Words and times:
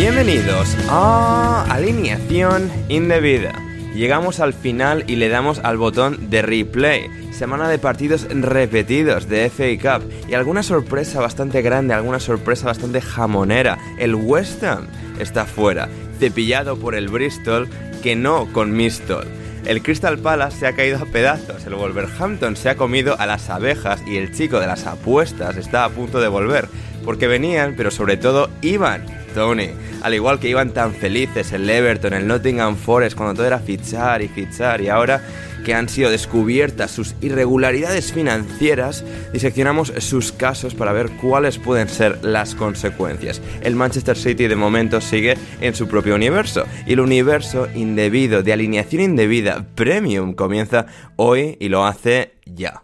Bienvenidos 0.00 0.78
a 0.88 1.66
Alineación 1.68 2.70
Indebida. 2.88 3.52
Llegamos 3.94 4.40
al 4.40 4.54
final 4.54 5.04
y 5.06 5.16
le 5.16 5.28
damos 5.28 5.58
al 5.58 5.76
botón 5.76 6.30
de 6.30 6.40
replay. 6.40 7.10
Semana 7.32 7.68
de 7.68 7.78
partidos 7.78 8.26
repetidos 8.30 9.28
de 9.28 9.50
FA 9.50 9.98
Cup 9.98 10.10
y 10.26 10.32
alguna 10.32 10.62
sorpresa 10.62 11.20
bastante 11.20 11.60
grande, 11.60 11.92
alguna 11.92 12.18
sorpresa 12.18 12.64
bastante 12.64 13.02
jamonera. 13.02 13.76
El 13.98 14.14
West 14.14 14.64
Ham 14.64 14.86
está 15.18 15.44
fuera, 15.44 15.90
cepillado 16.18 16.78
por 16.78 16.94
el 16.94 17.08
Bristol, 17.08 17.68
que 18.02 18.16
no 18.16 18.50
con 18.54 18.72
Mistol. 18.72 19.26
El 19.66 19.82
Crystal 19.82 20.18
Palace 20.18 20.60
se 20.60 20.66
ha 20.66 20.72
caído 20.72 20.96
a 20.96 21.04
pedazos, 21.04 21.66
el 21.66 21.74
Wolverhampton 21.74 22.56
se 22.56 22.70
ha 22.70 22.76
comido 22.76 23.20
a 23.20 23.26
las 23.26 23.50
abejas 23.50 24.00
y 24.06 24.16
el 24.16 24.32
chico 24.32 24.58
de 24.58 24.66
las 24.66 24.86
apuestas 24.86 25.58
está 25.58 25.84
a 25.84 25.90
punto 25.90 26.18
de 26.18 26.28
volver, 26.28 26.68
porque 27.04 27.26
venían, 27.26 27.74
pero 27.76 27.90
sobre 27.90 28.16
todo 28.16 28.50
iban 28.62 29.04
Tony. 29.34 29.70
Al 30.02 30.14
igual 30.14 30.40
que 30.40 30.48
iban 30.48 30.72
tan 30.72 30.94
felices 30.94 31.52
el 31.52 31.68
Everton, 31.68 32.14
el 32.14 32.26
Nottingham 32.26 32.76
Forest, 32.76 33.16
cuando 33.16 33.34
todo 33.34 33.46
era 33.46 33.58
fichar 33.58 34.22
y 34.22 34.28
fichar, 34.28 34.80
y 34.80 34.88
ahora 34.88 35.22
que 35.64 35.74
han 35.74 35.88
sido 35.88 36.10
descubiertas 36.10 36.90
sus 36.90 37.14
irregularidades 37.20 38.12
financieras, 38.12 39.04
diseccionamos 39.32 39.92
sus 39.98 40.32
casos 40.32 40.74
para 40.74 40.92
ver 40.92 41.10
cuáles 41.20 41.58
pueden 41.58 41.88
ser 41.88 42.24
las 42.24 42.54
consecuencias. 42.54 43.42
El 43.60 43.76
Manchester 43.76 44.16
City 44.16 44.48
de 44.48 44.56
momento 44.56 45.00
sigue 45.00 45.36
en 45.60 45.74
su 45.74 45.86
propio 45.86 46.14
universo, 46.14 46.64
y 46.86 46.94
el 46.94 47.00
universo 47.00 47.68
indebido, 47.74 48.42
de 48.42 48.52
alineación 48.52 49.02
indebida, 49.02 49.66
premium, 49.74 50.32
comienza 50.32 50.86
hoy 51.16 51.56
y 51.60 51.68
lo 51.68 51.84
hace 51.84 52.32
ya. 52.46 52.82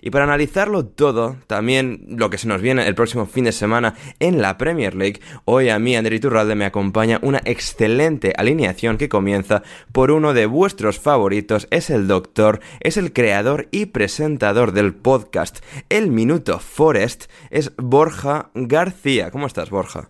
Y 0.00 0.10
para 0.10 0.24
analizarlo 0.24 0.86
todo, 0.86 1.36
también 1.46 2.04
lo 2.08 2.30
que 2.30 2.38
se 2.38 2.48
nos 2.48 2.60
viene 2.60 2.86
el 2.86 2.94
próximo 2.94 3.26
fin 3.26 3.44
de 3.44 3.52
semana 3.52 3.94
en 4.20 4.40
la 4.40 4.58
Premier 4.58 4.94
League, 4.94 5.20
hoy 5.44 5.68
a 5.68 5.78
mí, 5.78 5.96
André 5.96 6.16
Iturralde, 6.16 6.54
me 6.54 6.64
acompaña 6.64 7.18
una 7.22 7.40
excelente 7.44 8.32
alineación 8.36 8.98
que 8.98 9.08
comienza 9.08 9.62
por 9.92 10.10
uno 10.10 10.34
de 10.34 10.46
vuestros 10.46 10.98
favoritos, 10.98 11.68
es 11.70 11.90
el 11.90 12.06
doctor, 12.06 12.60
es 12.80 12.96
el 12.96 13.12
creador 13.12 13.68
y 13.70 13.86
presentador 13.86 14.72
del 14.72 14.94
podcast 14.94 15.58
El 15.88 16.10
Minuto 16.10 16.58
Forest, 16.58 17.26
es 17.50 17.72
Borja 17.76 18.50
García. 18.54 19.30
¿Cómo 19.30 19.46
estás, 19.46 19.70
Borja? 19.70 20.08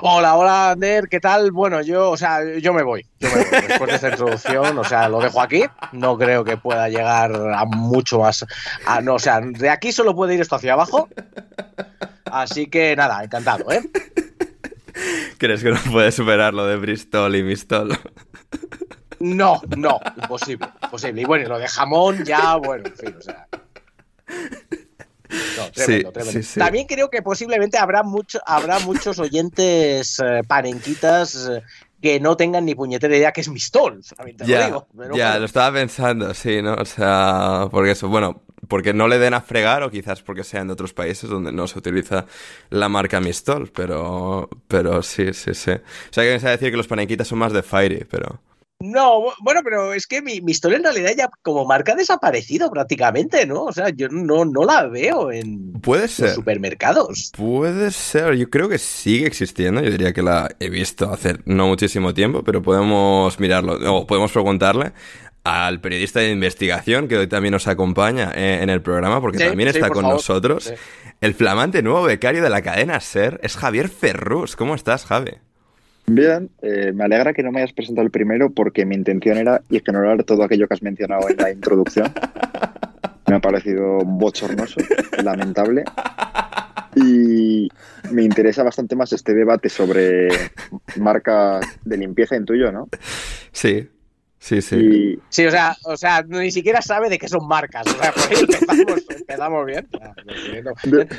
Hola, 0.00 0.36
hola, 0.36 0.70
Ander, 0.70 1.08
¿qué 1.08 1.20
tal? 1.20 1.52
Bueno, 1.52 1.82
yo, 1.82 2.10
o 2.10 2.16
sea, 2.16 2.40
yo 2.58 2.72
me 2.72 2.82
voy. 2.82 3.06
Yo 3.20 3.28
me 3.28 3.36
voy. 3.36 3.68
Después 3.68 3.90
de 3.90 3.94
esta 3.96 4.08
introducción, 4.10 4.78
o 4.78 4.84
sea, 4.84 5.08
lo 5.08 5.20
dejo 5.20 5.40
aquí. 5.40 5.64
No 5.92 6.16
creo 6.16 6.44
que 6.44 6.56
pueda 6.56 6.88
llegar 6.88 7.34
a 7.34 7.64
mucho 7.64 8.20
más. 8.20 8.44
A, 8.86 9.00
no, 9.00 9.14
o 9.14 9.18
sea, 9.18 9.40
de 9.40 9.70
aquí 9.70 9.92
solo 9.92 10.14
puede 10.14 10.34
ir 10.34 10.40
esto 10.40 10.56
hacia 10.56 10.72
abajo. 10.72 11.08
Así 12.24 12.66
que 12.66 12.96
nada, 12.96 13.22
encantado, 13.22 13.70
¿eh? 13.70 13.82
¿Crees 15.38 15.62
que 15.62 15.70
no 15.70 15.78
puedes 15.90 16.14
superar 16.14 16.54
lo 16.54 16.66
de 16.66 16.76
Bristol 16.76 17.36
y 17.36 17.42
Mistol? 17.42 17.98
No, 19.20 19.60
no, 19.76 20.00
imposible, 20.20 20.68
imposible. 20.82 21.22
Y 21.22 21.24
bueno, 21.24 21.48
lo 21.48 21.58
de 21.58 21.68
jamón 21.68 22.24
ya, 22.24 22.56
bueno, 22.56 22.84
en 22.86 22.96
fin, 22.96 23.14
o 23.18 23.22
sea. 23.22 23.46
No, 25.56 25.70
tremendo, 25.70 26.08
Sí, 26.08 26.12
tremendo. 26.12 26.32
sí, 26.32 26.42
sí. 26.42 26.60
También 26.60 26.86
creo 26.86 27.10
que 27.10 27.22
posiblemente 27.22 27.78
habrá, 27.78 28.02
mucho, 28.02 28.40
habrá 28.46 28.78
muchos 28.80 29.18
oyentes 29.18 30.20
eh, 30.20 30.42
panenquitas 30.46 31.48
eh, 31.50 31.62
que 32.00 32.20
no 32.20 32.36
tengan 32.36 32.64
ni 32.66 32.74
puñetera 32.74 33.16
idea 33.16 33.32
que 33.32 33.40
es 33.40 33.48
Mistol. 33.48 34.02
lo 34.18 34.46
Ya, 34.46 34.84
bueno. 34.92 35.16
lo 35.38 35.44
estaba 35.44 35.72
pensando, 35.72 36.34
sí, 36.34 36.60
¿no? 36.60 36.74
O 36.74 36.84
sea, 36.84 37.68
porque 37.70 37.92
eso, 37.92 38.08
bueno, 38.08 38.42
porque 38.68 38.92
no 38.92 39.08
le 39.08 39.18
den 39.18 39.34
a 39.34 39.40
fregar 39.40 39.82
o 39.82 39.90
quizás 39.90 40.22
porque 40.22 40.44
sean 40.44 40.66
de 40.66 40.72
otros 40.74 40.92
países 40.92 41.30
donde 41.30 41.52
no 41.52 41.66
se 41.66 41.78
utiliza 41.78 42.26
la 42.70 42.88
marca 42.88 43.20
Mistol, 43.20 43.70
pero, 43.74 44.48
pero 44.68 45.02
sí, 45.02 45.32
sí, 45.32 45.54
sí. 45.54 45.70
O 45.70 46.12
sea, 46.12 46.24
que 46.24 46.38
me 46.38 46.48
a 46.48 46.52
decir 46.52 46.70
que 46.70 46.76
los 46.76 46.86
panequitas 46.88 47.28
son 47.28 47.38
más 47.38 47.52
de 47.52 47.62
Fairy, 47.62 48.06
pero... 48.10 48.40
No, 48.80 49.20
bu- 49.20 49.34
bueno, 49.40 49.60
pero 49.64 49.94
es 49.94 50.06
que 50.06 50.20
mi, 50.20 50.40
Mistol 50.42 50.74
en 50.74 50.82
realidad 50.82 51.12
ya 51.16 51.30
como 51.42 51.64
marca 51.64 51.92
ha 51.92 51.96
desaparecido 51.96 52.70
prácticamente, 52.70 53.46
¿no? 53.46 53.64
O 53.64 53.72
sea, 53.72 53.88
yo 53.88 54.08
no, 54.10 54.44
no 54.44 54.64
la 54.64 54.86
veo 54.88 55.32
en 55.32 55.72
Puede 55.80 56.02
los 56.02 56.34
supermercados. 56.34 57.32
Puede 57.36 57.90
ser, 57.92 58.34
yo 58.34 58.50
creo 58.50 58.68
que 58.68 58.78
sigue 58.78 59.26
existiendo, 59.26 59.80
yo 59.80 59.90
diría 59.90 60.12
que 60.12 60.22
la 60.22 60.50
he 60.60 60.68
visto 60.68 61.10
hace 61.10 61.36
no 61.46 61.66
muchísimo 61.68 62.12
tiempo, 62.12 62.42
pero 62.44 62.62
podemos 62.62 63.38
mirarlo, 63.40 63.78
o 63.94 64.06
podemos 64.06 64.32
preguntarle 64.32 64.92
al 65.44 65.80
periodista 65.80 66.20
de 66.20 66.30
investigación 66.30 67.06
que 67.06 67.16
hoy 67.18 67.26
también 67.26 67.52
nos 67.52 67.68
acompaña 67.68 68.32
eh, 68.34 68.60
en 68.62 68.70
el 68.70 68.82
programa, 68.82 69.20
porque 69.20 69.38
Sí, 69.38 69.44
también 69.44 69.70
sí, 69.72 69.78
está 69.78 69.88
con 69.90 70.02
favor. 70.02 70.16
nosotros. 70.16 70.64
Sí. 70.64 70.74
El 71.20 71.34
flamante 71.34 71.82
nuevo 71.82 72.02
becario 72.02 72.42
de 72.42 72.50
la 72.50 72.60
cadena 72.60 72.98
SER 73.00 73.40
es 73.42 73.56
Javier 73.56 73.88
Ferrus. 73.88 74.56
¿Cómo 74.56 74.74
estás, 74.74 75.04
Javi? 75.06 75.32
Bien, 76.06 76.50
eh, 76.60 76.92
me 76.92 77.04
alegra 77.04 77.32
que 77.32 77.42
no 77.42 77.50
me 77.50 77.60
hayas 77.60 77.72
presentado 77.72 78.04
el 78.04 78.10
primero 78.10 78.50
porque 78.50 78.84
mi 78.84 78.94
intención 78.94 79.38
era 79.38 79.62
ignorar 79.70 80.22
todo 80.24 80.42
aquello 80.42 80.68
que 80.68 80.74
has 80.74 80.82
mencionado 80.82 81.28
en 81.28 81.36
la 81.36 81.50
introducción. 81.50 82.12
Me 83.26 83.36
ha 83.36 83.40
parecido 83.40 84.00
bochornoso, 84.00 84.80
lamentable. 85.22 85.84
Y 86.94 87.70
me 88.10 88.22
interesa 88.22 88.62
bastante 88.62 88.96
más 88.96 89.14
este 89.14 89.32
debate 89.32 89.70
sobre 89.70 90.28
marca 90.96 91.58
de 91.86 91.96
limpieza, 91.96 92.36
intuyo, 92.36 92.70
¿no? 92.70 92.86
Sí, 93.50 93.88
Sí, 94.44 94.60
sí. 94.60 94.76
Y 94.76 95.18
Sí, 95.30 95.46
o 95.46 95.50
sea, 95.50 95.74
o 95.84 95.96
sea, 95.96 96.22
ni 96.22 96.50
siquiera 96.50 96.82
sabe 96.82 97.08
de 97.08 97.18
qué 97.18 97.28
son 97.28 97.48
marcas. 97.48 97.86
O 97.86 97.98
sea, 97.98 98.12
por 98.12 98.22
ahí 98.24 98.40
empezamos, 98.42 99.00
empezamos 99.08 99.64
bien. 99.66 99.88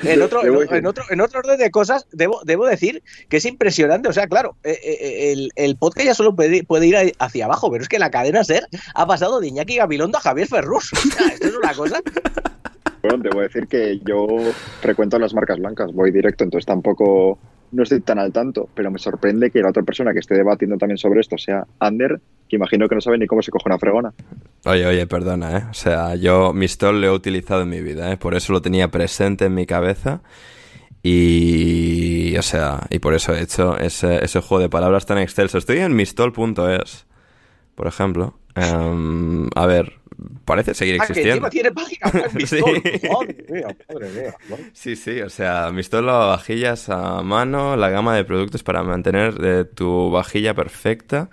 En 0.04 0.22
otro, 0.22 0.46
en, 0.46 0.86
otro, 0.86 1.04
en 1.10 1.22
otro 1.22 1.40
orden 1.40 1.58
de 1.58 1.72
cosas, 1.72 2.06
debo, 2.12 2.42
debo 2.46 2.68
decir 2.68 3.02
que 3.28 3.38
es 3.38 3.46
impresionante. 3.46 4.10
O 4.10 4.14
sea, 4.14 4.28
claro, 4.28 4.56
eh, 4.64 4.78
eh, 4.84 5.32
el, 5.32 5.50
el 5.56 5.76
podcast 5.76 6.06
ya 6.06 6.14
solo 6.14 6.36
puede, 6.36 6.64
puede 6.64 6.86
ir 6.86 6.98
a- 6.98 7.26
hacia 7.26 7.46
abajo, 7.46 7.72
pero 7.72 7.82
es 7.82 7.90
que 7.90 7.98
la 7.98 8.12
cadena 8.12 8.44
SER 8.44 8.68
ha 8.94 9.08
pasado 9.08 9.40
de 9.40 9.48
Iñaki 9.48 9.78
Gabilondo 9.78 10.20
a 10.20 10.22
Javier 10.22 10.48
Ferrus. 10.48 10.94
O 10.94 10.98
sea, 10.98 11.28
esto 11.30 11.48
es 11.48 11.56
una 11.56 11.74
cosa. 11.74 12.02
bueno, 13.02 13.24
debo 13.24 13.42
decir 13.42 13.66
que 13.68 14.00
yo 14.06 14.28
frecuento 14.82 15.18
las 15.18 15.34
marcas 15.34 15.58
blancas, 15.58 15.92
voy 15.94 16.12
directo, 16.12 16.44
entonces 16.44 16.68
tampoco 16.68 17.40
no 17.76 17.84
estoy 17.84 18.02
tan 18.02 18.20
al 18.20 18.32
tanto, 18.32 18.70
pero 18.74 18.90
me 18.90 19.00
sorprende 19.00 19.52
que 19.52 19.62
la 19.62 19.70
otra 19.70 19.84
persona 19.84 20.14
que 20.14 20.20
esté 20.20 20.36
debatiendo 20.36 20.78
también 20.78 20.98
sobre 20.98 21.20
esto 21.20 21.38
sea 21.38 21.66
Ander, 21.80 22.20
que 22.48 22.56
imagino 22.56 22.88
que 22.88 22.96
no 22.96 23.02
sabe 23.02 23.18
ni 23.18 23.28
cómo 23.28 23.42
se 23.42 23.52
coge 23.52 23.68
una 23.68 23.78
fregona. 23.78 24.14
Oye, 24.66 24.86
oye, 24.86 25.06
perdona, 25.08 25.58
¿eh? 25.58 25.64
O 25.70 25.74
sea, 25.74 26.16
yo 26.16 26.54
Mistol 26.54 27.02
lo 27.02 27.08
he 27.08 27.12
utilizado 27.12 27.64
en 27.64 27.70
mi 27.70 27.82
vida, 27.82 28.12
¿eh? 28.12 28.18
Por 28.18 28.34
eso 28.34 28.54
lo 28.54 28.62
tenía 28.62 28.90
presente 28.90 29.46
en 29.46 29.54
mi 29.54 29.66
cabeza. 29.66 30.22
Y, 31.04 32.36
o 32.38 32.42
sea, 32.42 32.88
y 32.90 33.00
por 33.00 33.14
eso 33.14 33.36
he 33.36 33.42
hecho 33.42 33.78
ese, 33.78 34.24
ese 34.24 34.40
juego 34.40 34.62
de 34.62 34.70
palabras 34.70 35.06
tan 35.06 35.20
excelso. 35.20 35.58
Estoy 35.58 35.78
en 35.78 35.96
mistol.es, 35.96 37.06
por 37.76 37.88
ejemplo. 37.88 38.40
Em, 38.56 39.50
a 39.54 39.66
ver, 39.66 40.00
parece 40.46 40.74
seguir 40.74 40.96
Ah, 41.02 41.06
que 41.06 41.14
existiendo. 41.14 41.48
encima 41.48 41.50
tiene 41.50 41.72
página 41.72 42.08
web 42.14 42.32
Sí. 42.46 42.56
Mistol. 42.56 42.82
Madre 43.10 43.46
mía, 43.50 43.68
madre 43.90 44.10
mía. 44.10 44.36
¿no? 44.50 44.58
Sí, 44.74 44.96
sí, 44.96 45.22
o 45.22 45.30
sea, 45.30 45.72
Mistol 45.72 46.06
lavavajillas 46.06 46.90
a 46.90 47.22
mano, 47.22 47.76
la 47.76 47.90
gama 47.90 48.16
de 48.16 48.24
productos 48.26 48.64
para 48.64 48.84
mantener 48.84 49.36
eh, 49.44 49.66
tu 49.66 50.12
vajilla 50.12 50.54
perfecta. 50.54 51.30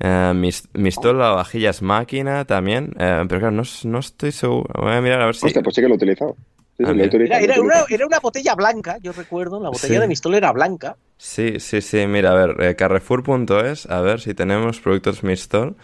Eh, 0.00 0.32
mis- 0.34 0.68
Mistol 0.72 1.18
lavavajillas 1.18 1.82
máquina 1.82 2.44
también, 2.44 2.92
eh, 2.98 3.24
pero 3.28 3.40
claro, 3.40 3.50
no, 3.52 3.62
no 3.84 3.98
estoy 3.98 4.32
seguro. 4.32 4.68
Voy 4.82 4.92
a 4.92 5.00
mirar 5.00 5.22
a 5.22 5.26
ver 5.26 5.34
si... 5.36 5.46
Hostia, 5.46 5.62
pues 5.62 5.74
sí 5.76 5.80
que 5.82 5.88
lo 5.88 5.94
he 5.94 5.96
utilizado. 5.96 6.36
Sí, 6.76 6.84
Ah, 6.86 6.86
sí, 6.86 6.86
lo 6.86 6.90
he 6.90 6.94
mira. 6.94 7.06
utilizado, 7.08 7.40
Era, 7.44 7.60
una, 7.60 7.74
era 7.88 8.06
una 8.06 8.18
botella 8.18 8.54
blanca, 8.54 8.96
yo 9.00 9.12
recuerdo, 9.12 9.60
la 9.62 9.68
botella 9.68 9.94
Sí. 9.94 10.00
de 10.00 10.08
Mistol 10.08 10.34
era 10.34 10.50
blanca. 10.52 10.96
Sí, 11.18 11.60
sí, 11.60 11.80
sí, 11.82 12.06
mira, 12.08 12.32
a 12.32 12.34
ver, 12.46 12.56
eh, 12.64 12.74
Carrefour.es, 12.74 13.86
a 13.86 14.00
ver 14.00 14.20
si 14.20 14.34
tenemos 14.34 14.80
productos 14.80 15.22
Mistol. 15.22 15.76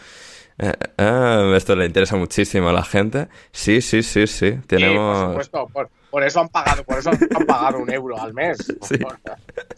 Eh, 0.58 0.72
eh, 0.98 1.52
esto 1.56 1.76
le 1.76 1.86
interesa 1.86 2.16
muchísimo 2.16 2.68
a 2.68 2.72
la 2.72 2.82
gente. 2.84 3.28
Sí, 3.52 3.80
sí, 3.80 4.02
sí, 4.02 4.26
sí, 4.26 4.50
Sí, 4.50 4.52
por 4.52 4.66
tenemos... 4.66 5.28
supuesto, 5.28 5.68
por, 5.72 5.90
por 6.10 6.22
eso 6.24 6.40
han 6.40 6.48
pagado, 6.48 6.84
por 6.84 6.98
eso 6.98 7.10
han 7.10 7.46
pagado 7.46 7.78
un 7.78 7.90
euro 7.92 8.20
al 8.20 8.34
mes. 8.34 8.58
Sí. 8.82 8.96
Por- 8.98 9.18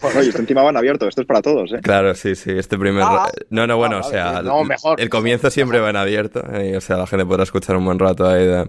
por 0.01 0.17
Oye, 0.17 0.29
esto 0.29 0.41
encima 0.41 0.63
van 0.63 0.77
abierto, 0.77 1.07
esto 1.09 1.21
es 1.23 1.27
para 1.27 1.43
todos, 1.43 1.73
¿eh? 1.73 1.81
Claro, 1.83 2.15
sí, 2.15 2.35
sí, 2.35 2.51
este 2.53 2.79
primer... 2.79 3.03
Ah, 3.05 3.31
no, 3.51 3.67
no, 3.67 3.77
bueno, 3.77 3.97
ah, 3.97 4.01
o 4.01 4.03
sea. 4.11 4.43
No, 4.43 4.65
mejor, 4.65 4.99
el 5.01 5.07
mejor, 5.07 5.11
comienzo 5.11 5.51
siempre 5.51 5.79
va 5.81 5.91
en 5.91 5.97
abierto, 5.97 6.43
eh, 6.55 6.77
o 6.77 6.81
sea, 6.81 6.97
la 6.97 7.07
gente 7.07 7.27
podrá 7.27 7.43
escuchar 7.43 7.77
un 7.77 7.85
buen 7.85 7.99
rato 7.99 8.29
ahí 8.29 8.47
de, 8.47 8.69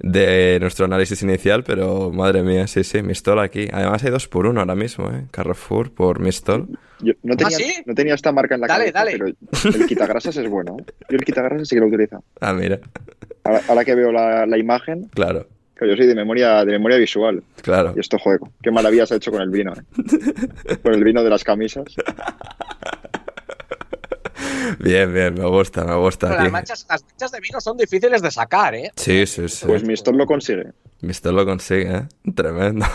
de 0.00 0.58
nuestro 0.60 0.84
análisis 0.84 1.22
inicial, 1.22 1.64
pero 1.64 2.10
madre 2.10 2.42
mía, 2.42 2.66
sí, 2.66 2.84
sí, 2.84 3.02
Mistol 3.02 3.40
aquí. 3.40 3.68
Además 3.72 4.02
hay 4.04 4.10
dos 4.10 4.28
por 4.28 4.46
uno 4.46 4.60
ahora 4.60 4.74
mismo, 4.74 5.08
¿eh? 5.10 5.24
Carrefour 5.30 5.92
por 5.92 6.20
Mistol. 6.20 6.68
Yo 7.00 7.14
no 7.22 7.36
tenía, 7.36 7.56
¿Ah, 7.56 7.60
sí? 7.60 7.74
no 7.86 7.94
tenía 7.94 8.14
esta 8.14 8.30
marca 8.32 8.54
en 8.54 8.60
la 8.62 8.66
Dale, 8.66 8.92
cabeza, 8.92 8.98
dale. 8.98 9.34
pero 9.62 9.74
el 9.76 9.86
quitagrasas 9.86 10.36
es 10.36 10.48
bueno. 10.48 10.76
¿eh? 10.78 10.84
Yo 11.08 11.16
el 11.16 11.24
quitagrasas 11.24 11.66
sí 11.68 11.74
que 11.76 11.80
lo 11.80 11.86
utilizo. 11.88 12.22
Ah, 12.40 12.52
mira, 12.52 12.78
Ahora, 13.44 13.62
ahora 13.68 13.84
que 13.84 13.94
veo 13.94 14.12
la, 14.12 14.44
la 14.46 14.58
imagen, 14.58 15.08
claro, 15.14 15.46
yo 15.86 15.96
soy 15.96 16.06
de 16.06 16.14
memoria, 16.14 16.64
de 16.64 16.72
memoria 16.72 16.98
visual. 16.98 17.42
claro. 17.62 17.92
Y 17.96 18.00
esto, 18.00 18.18
joder, 18.18 18.40
qué 18.62 18.70
maravillas 18.70 19.12
ha 19.12 19.16
hecho 19.16 19.30
con 19.30 19.42
el 19.42 19.50
vino, 19.50 19.72
¿eh? 19.72 20.76
Con 20.82 20.94
el 20.94 21.04
vino 21.04 21.22
de 21.22 21.30
las 21.30 21.44
camisas. 21.44 21.84
Bien, 24.78 25.12
bien, 25.12 25.34
me 25.34 25.46
gusta, 25.46 25.84
me 25.84 25.94
gusta. 25.96 26.28
Pero 26.28 26.42
las, 26.44 26.52
manchas, 26.52 26.86
las 26.88 27.02
manchas 27.02 27.32
de 27.32 27.40
vino 27.40 27.60
son 27.60 27.76
difíciles 27.76 28.22
de 28.22 28.30
sacar, 28.30 28.74
¿eh? 28.74 28.90
Sí, 28.96 29.26
sí, 29.26 29.48
sí. 29.48 29.66
Pues 29.66 29.84
Mistor 29.84 30.14
lo 30.14 30.26
consigue. 30.26 30.72
Mistol 31.00 31.36
lo 31.36 31.44
consigue, 31.44 31.96
¿eh? 31.96 32.08
Tremendo. 32.34 32.86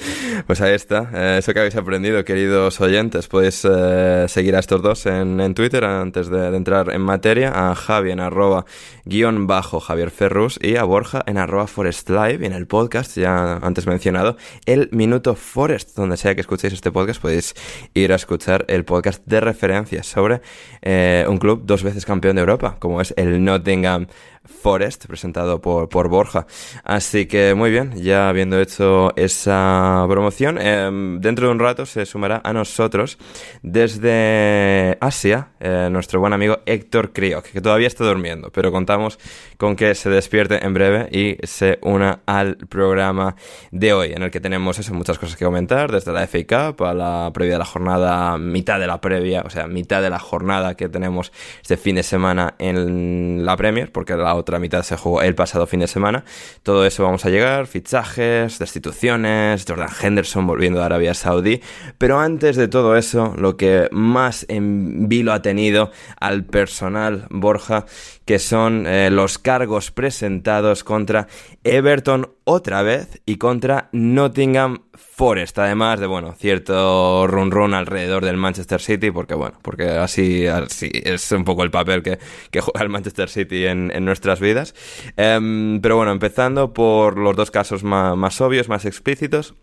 Pues 0.46 0.60
ahí 0.60 0.74
está, 0.74 1.10
eh, 1.14 1.36
eso 1.38 1.52
que 1.52 1.60
habéis 1.60 1.76
aprendido, 1.76 2.24
queridos 2.24 2.80
oyentes. 2.80 3.28
Podéis 3.28 3.64
eh, 3.64 4.26
seguir 4.28 4.56
a 4.56 4.60
estos 4.60 4.82
dos 4.82 5.06
en, 5.06 5.40
en 5.40 5.54
Twitter 5.54 5.84
antes 5.84 6.28
de, 6.30 6.54
entrar 6.56 6.92
en 6.92 7.00
materia. 7.00 7.52
A 7.54 7.74
Javi 7.74 8.10
en 8.10 8.20
arroba 8.20 8.64
guion 9.04 9.46
bajo 9.46 9.80
Javier 9.80 10.10
Ferrus 10.10 10.58
y 10.62 10.76
a 10.76 10.84
Borja 10.84 11.22
en 11.26 11.38
arroba 11.38 11.66
Forest 11.66 12.10
Live 12.10 12.38
y 12.40 12.46
en 12.46 12.52
el 12.52 12.66
podcast, 12.66 13.16
ya 13.16 13.56
antes 13.56 13.86
mencionado, 13.86 14.36
el 14.66 14.88
Minuto 14.92 15.34
Forest. 15.34 15.96
Donde 15.96 16.16
sea 16.16 16.34
que 16.34 16.40
escuchéis 16.40 16.72
este 16.72 16.90
podcast, 16.90 17.20
podéis 17.20 17.54
ir 17.94 18.12
a 18.12 18.16
escuchar 18.16 18.64
el 18.68 18.84
podcast 18.84 19.22
de 19.26 19.40
referencia 19.40 20.02
sobre 20.02 20.40
eh, 20.82 21.24
un 21.28 21.38
club 21.38 21.62
dos 21.64 21.82
veces 21.82 22.04
campeón 22.04 22.36
de 22.36 22.40
Europa, 22.40 22.76
como 22.78 23.00
es 23.00 23.14
el 23.16 23.44
Nottingham 23.44 24.06
Forest, 24.44 25.06
presentado 25.06 25.60
por, 25.60 25.88
por 25.88 26.08
Borja. 26.08 26.46
Así 26.84 27.26
que 27.26 27.54
muy 27.54 27.70
bien, 27.70 27.92
ya 27.96 28.28
habiendo 28.28 28.60
hecho 28.60 29.14
esa 29.16 30.04
promoción, 30.08 30.58
eh, 30.60 30.90
dentro 31.20 31.46
de 31.46 31.52
un 31.52 31.58
rato 31.58 31.86
se 31.86 32.06
sumará 32.06 32.40
a 32.42 32.52
nosotros 32.52 33.18
desde 33.62 34.98
Asia 35.00 35.50
eh, 35.60 35.88
nuestro 35.90 36.20
buen 36.20 36.32
amigo 36.32 36.58
Héctor 36.66 37.12
Kriok, 37.12 37.44
que 37.44 37.60
todavía 37.60 37.86
está 37.86 38.04
durmiendo, 38.04 38.50
pero 38.50 38.72
contamos 38.72 39.18
con 39.56 39.76
que 39.76 39.94
se 39.94 40.10
despierte 40.10 40.64
en 40.64 40.74
breve 40.74 41.08
y 41.10 41.36
se 41.46 41.78
una 41.82 42.20
al 42.26 42.56
programa 42.56 43.36
de 43.70 43.92
hoy, 43.92 44.12
en 44.12 44.22
el 44.22 44.30
que 44.30 44.40
tenemos 44.40 44.90
muchas 44.90 45.18
cosas 45.18 45.36
que 45.36 45.44
comentar, 45.44 45.92
desde 45.92 46.12
la 46.12 46.26
FA 46.26 46.72
Cup 46.72 46.84
a 46.84 46.94
la 46.94 47.30
previa 47.34 47.54
de 47.54 47.58
la 47.58 47.64
jornada, 47.64 48.38
mitad 48.38 48.80
de 48.80 48.86
la 48.86 49.00
previa, 49.00 49.42
o 49.44 49.50
sea, 49.50 49.66
mitad 49.66 50.02
de 50.02 50.10
la 50.10 50.18
jornada 50.18 50.76
que 50.76 50.88
tenemos 50.88 51.32
este 51.60 51.76
fin 51.76 51.96
de 51.96 52.02
semana 52.02 52.54
en 52.58 53.44
la 53.44 53.56
Premier, 53.56 53.92
porque 53.92 54.16
la 54.16 54.29
otra 54.34 54.58
mitad 54.58 54.82
se 54.82 54.96
jugó 54.96 55.22
el 55.22 55.34
pasado 55.34 55.66
fin 55.66 55.80
de 55.80 55.86
semana. 55.86 56.24
Todo 56.62 56.84
eso 56.86 57.02
vamos 57.02 57.24
a 57.24 57.30
llegar, 57.30 57.66
fichajes, 57.66 58.58
destituciones, 58.58 59.64
Jordan 59.66 59.88
Henderson 60.00 60.46
volviendo 60.46 60.80
de 60.80 60.86
Arabia 60.86 61.14
Saudí. 61.14 61.60
Pero 61.98 62.18
antes 62.18 62.56
de 62.56 62.68
todo 62.68 62.96
eso, 62.96 63.34
lo 63.36 63.56
que 63.56 63.88
más 63.92 64.46
en 64.48 65.08
vilo 65.08 65.32
ha 65.32 65.42
tenido 65.42 65.90
al 66.18 66.44
personal 66.44 67.26
Borja, 67.30 67.86
que 68.24 68.38
son 68.38 68.86
eh, 68.86 69.10
los 69.10 69.38
cargos 69.38 69.90
presentados 69.90 70.84
contra 70.84 71.28
Everton 71.64 72.30
otra 72.44 72.82
vez 72.82 73.20
y 73.26 73.36
contra 73.36 73.88
Nottingham 73.92 74.82
Forest, 75.20 75.58
además 75.58 76.00
de, 76.00 76.06
bueno, 76.06 76.32
cierto 76.32 77.26
run 77.26 77.50
run 77.50 77.74
alrededor 77.74 78.24
del 78.24 78.38
Manchester 78.38 78.80
City, 78.80 79.10
porque, 79.10 79.34
bueno, 79.34 79.58
porque 79.60 79.90
así, 79.90 80.46
así 80.46 80.90
es 80.94 81.30
un 81.32 81.44
poco 81.44 81.62
el 81.62 81.70
papel 81.70 82.02
que, 82.02 82.18
que 82.50 82.62
juega 82.62 82.80
el 82.80 82.88
Manchester 82.88 83.28
City 83.28 83.66
en, 83.66 83.92
en 83.94 84.06
nuestras 84.06 84.40
vidas. 84.40 84.74
Em, 85.18 85.82
pero 85.82 85.96
bueno, 85.96 86.10
empezando 86.10 86.72
por 86.72 87.18
los 87.18 87.36
dos 87.36 87.50
casos 87.50 87.84
más, 87.84 88.16
más 88.16 88.40
obvios, 88.40 88.70
más 88.70 88.86
explícitos 88.86 89.54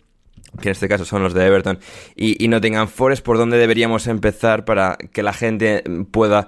que 0.61 0.69
en 0.69 0.71
este 0.71 0.87
caso 0.87 1.05
son 1.05 1.23
los 1.23 1.33
de 1.33 1.45
Everton 1.45 1.79
y, 2.15 2.43
y 2.43 2.47
Nottingham 2.47 2.87
Forest, 2.87 3.23
por 3.23 3.37
donde 3.37 3.57
deberíamos 3.57 4.07
empezar 4.07 4.65
para 4.65 4.97
que 4.97 5.23
la 5.23 5.33
gente 5.33 5.83
pueda 6.11 6.47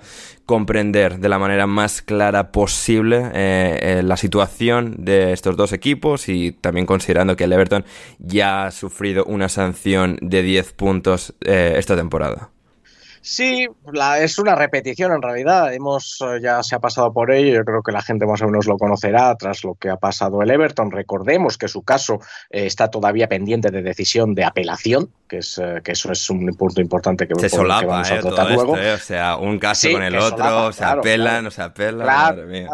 comprender 0.49 1.19
de 1.19 1.29
la 1.29 1.37
manera 1.37 1.67
más 1.67 2.01
clara 2.01 2.51
posible 2.51 3.29
eh, 3.35 3.79
eh, 3.81 4.01
la 4.03 4.17
situación 4.17 4.95
de 4.97 5.31
estos 5.31 5.55
dos 5.55 5.73
equipos 5.73 6.27
y 6.27 6.53
también 6.53 6.87
considerando 6.87 7.35
que 7.35 7.43
el 7.43 7.53
Everton 7.53 7.85
ya 8.17 8.65
ha 8.65 8.71
sufrido 8.71 9.25
una 9.25 9.47
sanción 9.47 10.17
de 10.23 10.41
10 10.41 10.73
puntos 10.73 11.35
eh, 11.41 11.75
esta 11.77 11.95
temporada. 11.95 12.49
Sí, 13.21 13.67
la- 13.91 14.19
es 14.21 14.39
una 14.39 14.55
repetición 14.55 15.11
en 15.11 15.21
realidad. 15.21 15.73
Hemos 15.73 16.19
eh, 16.21 16.39
ya 16.41 16.63
se 16.63 16.75
ha 16.75 16.79
pasado 16.79 17.11
por 17.11 17.31
ello. 17.31 17.53
Yo 17.55 17.65
creo 17.65 17.83
que 17.83 17.91
la 17.91 18.01
gente 18.01 18.25
más 18.25 18.41
o 18.41 18.45
menos 18.45 18.65
lo 18.65 18.77
conocerá 18.77 19.35
tras 19.35 19.63
lo 19.63 19.75
que 19.75 19.89
ha 19.89 19.97
pasado 19.97 20.41
el 20.41 20.49
Everton. 20.49 20.91
Recordemos 20.91 21.57
que 21.57 21.67
su 21.67 21.81
caso 21.83 22.19
eh, 22.49 22.65
está 22.65 22.89
todavía 22.89 23.27
pendiente 23.27 23.71
de 23.71 23.81
decisión 23.81 24.35
de 24.35 24.45
apelación, 24.45 25.11
que 25.29 25.37
es 25.37 25.57
eh, 25.59 25.79
que 25.83 25.91
eso 25.93 26.11
es 26.11 26.29
un 26.29 26.45
punto 26.55 26.81
importante 26.81 27.27
que, 27.27 27.35
Se 27.35 27.41
que 27.41 27.49
solapa, 27.49 27.85
vamos 27.85 28.11
a 28.11 28.15
eh, 28.15 28.19
todo 28.19 28.35
tratar 28.35 28.51
luego. 28.53 28.75
esto, 28.75 28.87
eh, 28.87 28.93
o 28.93 28.97
sea, 28.97 29.37
un 29.37 29.59
caso 29.59 29.87
Sí, 29.87 29.93
con 29.93 30.03
el 30.03 30.15
otro, 30.17 30.37
solapa, 30.37 30.71
se 30.73 30.79
claro, 30.79 30.99
apelan, 30.99 31.25
claro. 31.27 31.41
no 31.43 31.51
se 31.51 31.61
apelan, 31.61 32.01
Claro, 32.05 32.35
madre 32.37 32.45
mía. 32.47 32.69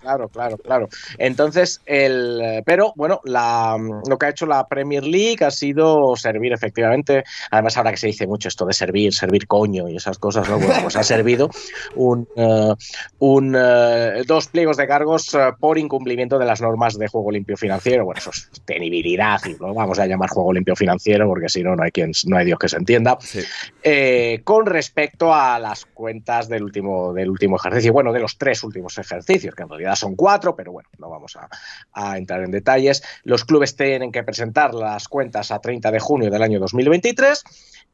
claro, 0.00 0.28
claro. 0.58 0.88
Entonces, 1.18 1.80
el, 1.86 2.62
pero 2.66 2.92
bueno, 2.96 3.20
la, 3.24 3.76
lo 4.08 4.18
que 4.18 4.26
ha 4.26 4.30
hecho 4.30 4.46
la 4.46 4.66
Premier 4.66 5.04
League 5.04 5.44
ha 5.44 5.50
sido 5.50 6.14
servir 6.16 6.52
efectivamente, 6.52 7.24
además 7.50 7.76
ahora 7.76 7.90
que 7.92 7.96
se 7.96 8.08
dice 8.08 8.26
mucho 8.26 8.48
esto 8.48 8.66
de 8.66 8.72
servir, 8.72 9.14
servir 9.14 9.46
coño 9.46 9.88
y 9.88 9.96
esas 9.96 10.18
cosas, 10.18 10.48
¿no? 10.48 10.58
Bueno, 10.58 10.74
pues 10.82 10.96
ha 10.96 11.02
servido 11.02 11.48
un, 11.94 12.26
eh, 12.36 12.74
un, 13.20 13.54
eh, 13.56 14.22
dos 14.26 14.48
pliegos 14.48 14.76
de 14.76 14.86
cargos 14.86 15.32
eh, 15.34 15.38
por 15.58 15.78
incumplimiento 15.78 16.38
de 16.38 16.44
las 16.46 16.60
normas 16.60 16.98
de 16.98 17.06
juego 17.08 17.30
limpio 17.30 17.56
financiero. 17.56 18.04
Bueno, 18.04 18.18
eso 18.18 18.30
es 18.30 18.48
sostenibilidad 18.52 19.40
y 19.46 19.56
lo 19.56 19.74
vamos 19.74 19.98
a 19.98 20.06
llamar 20.06 20.28
juego 20.30 20.52
limpio 20.52 20.74
financiero 20.76 21.26
porque 21.26 21.48
si 21.48 21.62
no, 21.62 21.67
no 21.76 21.82
hay, 21.82 21.90
quien, 21.90 22.12
no 22.26 22.36
hay 22.36 22.46
Dios 22.46 22.58
que 22.58 22.68
se 22.68 22.76
entienda 22.76 23.16
Sí. 23.20 23.40
eh, 23.82 24.40
con 24.44 24.66
respecto 24.66 25.34
a 25.34 25.58
las 25.58 25.84
cuentas 25.86 26.48
del 26.48 26.62
último, 26.62 27.12
del 27.12 27.30
último 27.30 27.56
ejercicio, 27.56 27.92
bueno, 27.92 28.12
de 28.12 28.20
los 28.20 28.38
tres 28.38 28.62
últimos 28.64 28.98
ejercicios, 28.98 29.54
que 29.54 29.62
en 29.62 29.68
realidad 29.68 29.94
son 29.94 30.14
cuatro, 30.16 30.54
pero 30.56 30.72
bueno, 30.72 30.88
no 30.98 31.08
vamos 31.10 31.36
a, 31.36 31.48
a 31.92 32.18
entrar 32.18 32.42
en 32.42 32.50
detalles. 32.50 33.02
Los 33.24 33.44
clubes 33.44 33.76
tienen 33.76 34.12
que 34.12 34.22
presentar 34.22 34.74
las 34.74 35.08
cuentas 35.08 35.50
a 35.50 35.58
30 35.60 35.90
de 35.90 36.00
junio 36.00 36.30
del 36.30 36.42
año 36.42 36.58
2023 36.60 37.44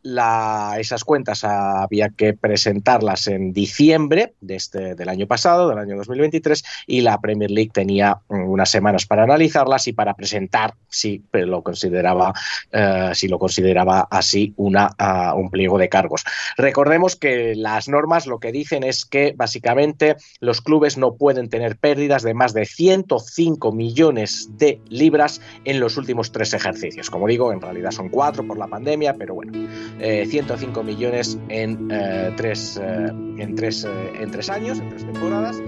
la, 0.05 0.77
esas 0.79 1.03
cuentas 1.03 1.45
había 1.45 2.11
que 2.11 2.35
presentarlas 2.35 3.27
en 3.27 3.53
diciembre 3.53 4.35
de 4.41 4.57
este, 4.57 4.95
del 4.95 5.09
año 5.09 5.27
pasado, 5.27 5.69
del 5.69 5.79
año 5.79 5.97
2023, 5.97 6.63
y 6.87 7.01
la 7.01 7.21
Premier 7.21 7.51
League 7.51 7.71
tenía 7.73 8.21
unas 8.29 8.71
semanas 8.71 9.07
para 9.07 9.25
analizarlas 9.25 9.89
y 9.89 9.95
para 9.95 10.15
presentar 10.15 10.75
si 10.89 11.25
lo 11.33 11.63
consideraba, 11.63 12.35
eh, 12.71 13.11
si 13.15 13.29
lo 13.29 13.39
consideraba 13.39 14.07
así 14.11 14.53
una, 14.57 14.91
uh, 15.01 15.39
un 15.39 15.51
pliego 15.51 15.79
de 15.79 15.89
cargos. 15.89 16.25
Recordemos 16.57 17.17
que 17.17 17.55
las 17.57 17.89
normas 17.89 18.27
lo 18.27 18.39
que 18.39 18.53
dicen 18.53 18.85
es 18.85 19.07
que 19.07 19.33
básicamente 19.35 20.17
los 20.41 20.61
clubes 20.61 20.99
no 20.99 21.15
pueden 21.15 21.49
tener 21.49 21.77
pérdidas 21.77 22.23
de 22.23 22.35
más 22.35 22.53
de 22.53 22.67
105 22.67 23.73
millones 23.73 24.51
de 24.59 24.81
libras 24.89 25.41
en 25.65 25.81
los 25.81 25.97
últimos 25.97 26.31
tres 26.31 26.53
ejercicios. 26.53 27.09
Como 27.09 27.27
digo, 27.27 27.53
en 27.53 27.63
realidad 27.63 27.91
son 27.91 28.11
cuatro 28.11 28.47
por 28.47 28.59
la 28.59 28.67
pandemia, 28.67 29.15
pero 29.15 29.35
bueno, 29.35 29.53
105 30.01 30.81
eh, 30.81 30.85
millones 30.85 31.39
en, 31.49 31.89
eh, 31.91 32.33
tres, 32.37 32.81
eh, 32.83 33.09
en, 33.39 33.55
tres, 33.55 33.87
en 34.19 34.31
tres 34.31 34.51
años, 34.51 34.79
en 34.79 34.89
tres 34.91 35.05
temporadas. 35.05 35.61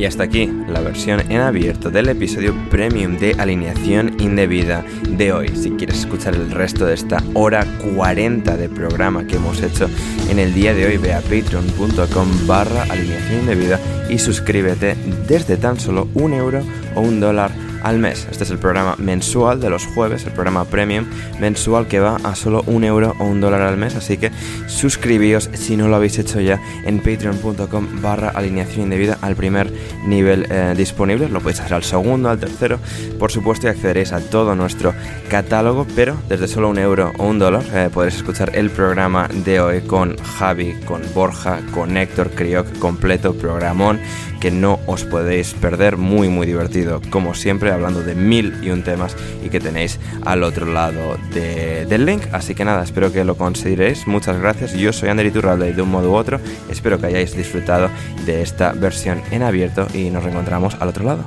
Y 0.00 0.06
hasta 0.06 0.22
aquí 0.22 0.50
la 0.66 0.80
versión 0.80 1.20
en 1.30 1.42
abierto 1.42 1.90
del 1.90 2.08
episodio 2.08 2.54
premium 2.70 3.18
de 3.18 3.34
alineación 3.38 4.16
indebida 4.18 4.82
de 5.10 5.30
hoy. 5.30 5.48
Si 5.48 5.72
quieres 5.72 5.98
escuchar 5.98 6.34
el 6.34 6.50
resto 6.50 6.86
de 6.86 6.94
esta 6.94 7.22
hora 7.34 7.66
40 7.94 8.56
de 8.56 8.70
programa 8.70 9.26
que 9.26 9.36
hemos 9.36 9.60
hecho 9.62 9.90
en 10.30 10.38
el 10.38 10.54
día 10.54 10.72
de 10.72 10.86
hoy, 10.86 10.96
ve 10.96 11.12
a 11.12 11.20
patreon.com 11.20 12.46
barra 12.46 12.84
alineación 12.84 13.40
indebida 13.40 13.78
y 14.08 14.18
suscríbete 14.18 14.96
desde 15.28 15.58
tan 15.58 15.78
solo 15.78 16.08
un 16.14 16.32
euro 16.32 16.62
o 16.94 17.02
un 17.02 17.20
dólar 17.20 17.50
al 17.82 17.98
mes. 17.98 18.26
Este 18.30 18.44
es 18.44 18.50
el 18.50 18.58
programa 18.58 18.96
mensual 18.98 19.60
de 19.60 19.70
los 19.70 19.86
jueves, 19.86 20.24
el 20.24 20.32
programa 20.32 20.64
premium 20.64 21.06
mensual 21.40 21.86
que 21.86 22.00
va 22.00 22.16
a 22.22 22.34
solo 22.34 22.62
un 22.66 22.84
euro 22.84 23.14
o 23.18 23.24
un 23.24 23.40
dólar 23.40 23.62
al 23.62 23.76
mes. 23.76 23.94
Así 23.94 24.16
que 24.16 24.30
suscribíos 24.66 25.50
si 25.54 25.76
no 25.76 25.88
lo 25.88 25.96
habéis 25.96 26.18
hecho 26.18 26.40
ya 26.40 26.60
en 26.84 26.98
patreon.com 26.98 28.02
barra 28.02 28.30
alineación 28.30 28.84
indebida 28.84 29.18
al 29.20 29.36
primer 29.36 29.72
nivel 30.06 30.46
eh, 30.50 30.74
disponible. 30.76 31.28
Lo 31.28 31.40
podéis 31.40 31.60
hacer 31.60 31.74
al 31.74 31.84
segundo, 31.84 32.30
al 32.30 32.38
tercero, 32.38 32.78
por 33.18 33.30
supuesto, 33.30 33.66
y 33.66 33.70
accederéis 33.70 34.12
a 34.12 34.20
todo 34.20 34.54
nuestro 34.54 34.94
catálogo. 35.28 35.86
Pero 35.94 36.16
desde 36.28 36.48
solo 36.48 36.68
un 36.68 36.78
euro 36.78 37.12
o 37.18 37.26
un 37.26 37.38
dólar 37.38 37.62
eh, 37.72 37.90
podréis 37.92 38.16
escuchar 38.16 38.52
el 38.54 38.70
programa 38.70 39.28
de 39.28 39.60
hoy 39.60 39.80
con 39.82 40.16
Javi, 40.18 40.74
con 40.84 41.02
Borja, 41.14 41.60
con 41.72 41.96
Héctor 41.96 42.30
Crioc, 42.30 42.78
completo 42.78 43.34
programón 43.34 44.00
que 44.40 44.50
no 44.50 44.80
os 44.86 45.04
podéis 45.04 45.52
perder. 45.54 45.96
Muy, 45.96 46.28
muy 46.28 46.46
divertido, 46.46 47.00
como 47.10 47.34
siempre 47.34 47.69
hablando 47.72 48.02
de 48.02 48.14
mil 48.14 48.54
y 48.62 48.70
un 48.70 48.82
temas 48.82 49.16
y 49.44 49.48
que 49.48 49.60
tenéis 49.60 49.98
al 50.24 50.42
otro 50.42 50.66
lado 50.66 51.16
del 51.32 52.04
link. 52.04 52.22
Así 52.32 52.54
que 52.54 52.64
nada, 52.64 52.82
espero 52.82 53.12
que 53.12 53.24
lo 53.24 53.36
consideréis. 53.36 54.06
Muchas 54.06 54.40
gracias. 54.40 54.74
Yo 54.74 54.92
soy 54.92 55.08
Ander 55.08 55.26
Iturralde 55.26 55.72
de 55.72 55.82
un 55.82 55.90
modo 55.90 56.10
u 56.10 56.14
otro. 56.14 56.40
Espero 56.70 56.98
que 56.98 57.06
hayáis 57.06 57.36
disfrutado 57.36 57.90
de 58.26 58.42
esta 58.42 58.72
versión 58.72 59.22
en 59.30 59.42
abierto 59.42 59.86
y 59.94 60.10
nos 60.10 60.22
reencontramos 60.24 60.76
al 60.80 60.88
otro 60.88 61.04
lado. 61.04 61.24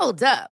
Hold 0.00 0.22
up. 0.22 0.57